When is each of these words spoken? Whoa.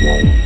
Whoa. 0.00 0.39